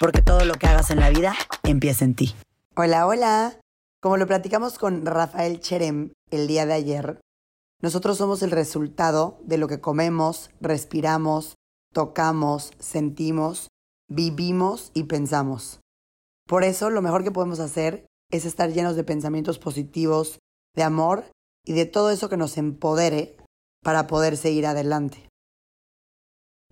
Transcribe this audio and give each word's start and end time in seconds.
porque 0.00 0.22
todo 0.22 0.44
lo 0.44 0.54
que 0.54 0.66
hagas 0.66 0.90
en 0.90 1.00
la 1.00 1.10
vida 1.10 1.34
empieza 1.64 2.04
en 2.04 2.14
ti. 2.14 2.34
Hola, 2.76 3.06
hola. 3.06 3.60
Como 4.00 4.16
lo 4.16 4.26
platicamos 4.26 4.78
con 4.78 5.04
Rafael 5.04 5.60
Cherem 5.60 6.12
el 6.30 6.46
día 6.46 6.66
de 6.66 6.74
ayer, 6.74 7.20
nosotros 7.82 8.16
somos 8.16 8.42
el 8.42 8.52
resultado 8.52 9.40
de 9.42 9.58
lo 9.58 9.66
que 9.66 9.80
comemos, 9.80 10.50
respiramos, 10.60 11.56
tocamos, 11.92 12.72
sentimos, 12.78 13.68
vivimos 14.08 14.92
y 14.94 15.04
pensamos. 15.04 15.80
Por 16.46 16.62
eso 16.62 16.90
lo 16.90 17.02
mejor 17.02 17.24
que 17.24 17.32
podemos 17.32 17.58
hacer 17.58 18.06
es 18.30 18.44
estar 18.44 18.70
llenos 18.70 18.94
de 18.94 19.04
pensamientos 19.04 19.58
positivos, 19.58 20.38
de 20.76 20.84
amor 20.84 21.24
y 21.64 21.72
de 21.72 21.86
todo 21.86 22.10
eso 22.10 22.28
que 22.28 22.36
nos 22.36 22.56
empodere 22.56 23.36
para 23.82 24.06
poder 24.06 24.36
seguir 24.36 24.66
adelante. 24.66 25.28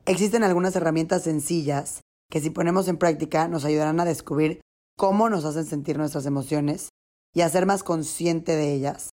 Existen 0.04 0.44
algunas 0.44 0.76
herramientas 0.76 1.24
sencillas 1.24 2.02
que 2.30 2.40
si 2.40 2.50
ponemos 2.50 2.88
en 2.88 2.98
práctica 2.98 3.48
nos 3.48 3.64
ayudarán 3.64 4.00
a 4.00 4.04
descubrir 4.04 4.60
cómo 4.96 5.28
nos 5.28 5.44
hacen 5.44 5.66
sentir 5.66 5.98
nuestras 5.98 6.26
emociones 6.26 6.90
y 7.34 7.42
a 7.42 7.48
ser 7.48 7.66
más 7.66 7.82
consciente 7.82 8.56
de 8.56 8.72
ellas, 8.72 9.10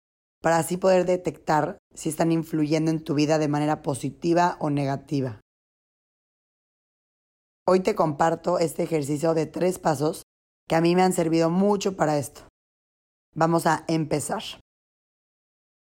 para 0.42 0.58
así 0.58 0.77
poder 0.77 1.06
detectar 1.06 1.78
si 1.94 2.08
están 2.08 2.33
influyendo 2.33 2.91
en 2.91 3.02
tu 3.02 3.14
vida 3.14 3.38
de 3.38 3.48
manera 3.48 3.83
positiva 3.83 4.56
o 4.60 4.70
negativa. 4.70 5.41
Hoy 7.66 7.80
te 7.80 7.94
comparto 7.94 8.58
este 8.58 8.83
ejercicio 8.83 9.34
de 9.34 9.46
tres 9.46 9.78
pasos 9.78 10.22
que 10.68 10.77
a 10.77 10.80
mí 10.80 10.94
me 10.94 11.02
han 11.02 11.12
servido 11.12 11.50
mucho 11.50 11.96
para 11.96 12.18
esto. 12.18 12.42
Vamos 13.34 13.66
a 13.66 13.84
empezar. 13.88 14.42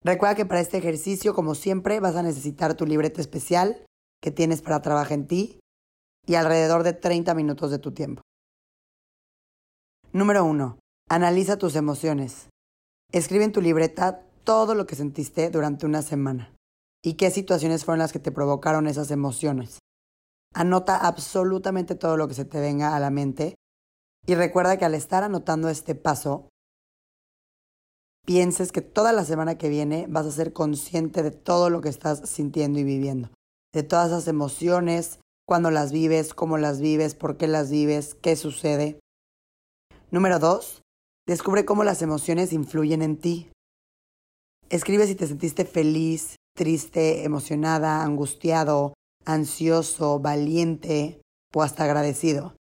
Recuerda 0.04 0.36
que 0.36 0.46
para 0.46 0.62
este 0.62 0.78
ejercicio, 0.78 1.34
como 1.34 1.56
siempre, 1.56 2.00
vas 2.00 2.16
a 2.16 2.24
necesitar 2.24 2.76
tu 2.76 2.86
libreta 2.86 3.22
especial 3.22 3.86
que 4.22 4.32
tienes 4.32 4.62
para 4.62 4.82
trabajar 4.82 5.14
en 5.14 5.28
ti, 5.28 5.60
y 6.28 6.36
alrededor 6.36 6.84
de 6.84 6.94
30 6.94 7.34
minutos 7.34 7.72
de 7.72 7.80
tu 7.80 7.92
tiempo. 7.94 8.22
Número 10.12 10.46
1. 10.46 10.78
Analiza 11.10 11.58
tus 11.58 11.76
emociones. 11.76 12.50
Escribe 13.12 13.46
en 13.46 13.54
tu 13.54 13.62
libreta 13.62 14.26
todo 14.44 14.76
lo 14.76 14.86
que 14.86 14.96
sentiste 14.96 15.50
durante 15.50 15.86
una 15.86 16.02
semana 16.02 16.54
y 17.04 17.14
qué 17.14 17.32
situaciones 17.32 17.86
fueron 17.86 18.00
las 18.00 18.12
que 18.12 18.20
te 18.20 18.32
provocaron 18.32 18.88
esas 18.88 19.12
emociones. 19.12 19.80
Anota 20.54 20.98
absolutamente 20.98 21.96
todo 21.96 22.18
lo 22.18 22.28
que 22.28 22.34
se 22.34 22.46
te 22.46 22.60
venga 22.60 22.96
a 22.96 23.00
la 23.00 23.10
mente 23.10 23.56
y 24.26 24.36
recuerda 24.36 24.78
que 24.78 24.86
al 24.86 24.96
estar 24.96 25.24
anotando 25.24 25.70
este 25.70 25.96
paso, 25.96 26.50
pienses 28.26 28.74
que 28.74 28.82
toda 28.82 29.14
la 29.14 29.24
semana 29.24 29.58
que 29.58 29.70
viene 29.70 30.06
vas 30.10 30.26
a 30.26 30.32
ser 30.32 30.52
consciente 30.52 31.24
de 31.24 31.32
todo 31.32 31.70
lo 31.70 31.80
que 31.80 31.88
estás 31.88 32.28
sintiendo 32.30 32.80
y 32.80 32.84
viviendo, 32.84 33.30
de 33.74 33.84
todas 33.84 34.08
esas 34.08 34.28
emociones, 34.28 35.20
cuándo 35.48 35.72
las 35.72 35.92
vives, 35.92 36.34
cómo 36.34 36.58
las 36.58 36.82
vives, 36.82 37.16
por 37.16 37.38
qué 37.38 37.48
las 37.48 37.72
vives, 37.72 38.16
qué 38.16 38.36
sucede. 38.36 39.00
Número 40.12 40.40
dos, 40.40 40.82
descubre 41.26 41.66
cómo 41.66 41.84
las 41.84 42.02
emociones 42.02 42.52
influyen 42.52 43.02
en 43.02 43.18
ti. 43.18 43.50
Escribe 44.70 45.08
si 45.08 45.16
te 45.16 45.26
sentiste 45.26 45.64
feliz, 45.64 46.36
triste, 46.54 47.24
emocionada, 47.24 48.04
angustiado, 48.04 48.94
ansioso, 49.26 50.20
valiente 50.20 51.22
o 51.56 51.64
hasta 51.64 51.86
agradecido. 51.86 52.56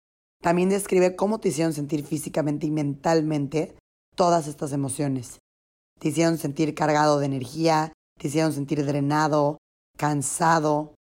También 0.41 0.67
describe 0.67 1.15
cómo 1.15 1.39
te 1.39 1.49
hicieron 1.49 1.73
sentir 1.73 2.03
físicamente 2.03 2.67
y 2.67 2.71
mentalmente 2.71 3.77
todas 4.15 4.47
estas 4.47 4.73
emociones. 4.73 5.39
Te 5.99 6.09
hicieron 6.09 6.37
sentir 6.37 6.75
cargado 6.75 7.19
de 7.19 7.27
energía, 7.27 7.93
te 8.19 8.27
hicieron 8.27 8.51
sentir 8.51 8.85
drenado, 8.85 9.57
cansado, 9.97 10.95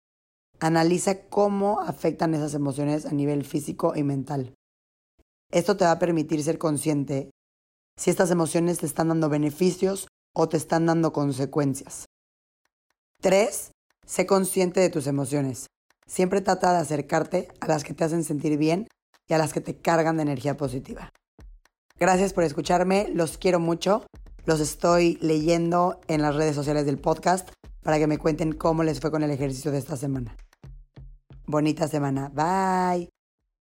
Analiza 0.60 1.22
cómo 1.28 1.80
afectan 1.80 2.34
esas 2.34 2.52
emociones 2.52 3.06
a 3.06 3.12
nivel 3.12 3.44
físico 3.44 3.94
y 3.96 4.02
mental. 4.02 4.54
Esto 5.50 5.78
te 5.78 5.86
va 5.86 5.92
a 5.92 5.98
permitir 5.98 6.44
ser 6.44 6.58
consciente 6.58 7.30
si 7.96 8.10
estas 8.10 8.30
emociones 8.30 8.78
te 8.78 8.86
están 8.86 9.08
dando 9.08 9.30
beneficios 9.30 10.08
o 10.34 10.50
te 10.50 10.58
están 10.58 10.84
dando 10.84 11.14
consecuencias. 11.14 12.04
3. 13.22 13.72
Sé 14.06 14.26
consciente 14.26 14.80
de 14.80 14.90
tus 14.90 15.06
emociones. 15.06 15.66
Siempre 16.06 16.42
trata 16.42 16.72
de 16.72 16.78
acercarte 16.78 17.48
a 17.60 17.66
las 17.66 17.82
que 17.82 17.94
te 17.94 18.04
hacen 18.04 18.22
sentir 18.22 18.58
bien 18.58 18.86
y 19.28 19.34
a 19.34 19.38
las 19.38 19.54
que 19.54 19.62
te 19.62 19.78
cargan 19.78 20.16
de 20.16 20.22
energía 20.22 20.58
positiva. 20.58 21.10
Gracias 21.98 22.34
por 22.34 22.44
escucharme, 22.44 23.08
los 23.14 23.38
quiero 23.38 23.60
mucho. 23.60 24.04
Los 24.44 24.60
estoy 24.60 25.16
leyendo 25.22 26.00
en 26.06 26.20
las 26.20 26.34
redes 26.34 26.54
sociales 26.54 26.84
del 26.84 26.98
podcast 26.98 27.48
para 27.82 27.98
que 27.98 28.06
me 28.06 28.18
cuenten 28.18 28.52
cómo 28.52 28.82
les 28.82 29.00
fue 29.00 29.10
con 29.10 29.22
el 29.22 29.30
ejercicio 29.30 29.70
de 29.70 29.78
esta 29.78 29.96
semana. 29.96 30.36
Bonita 31.50 31.88
semana. 31.88 32.30
Bye. 32.30 33.19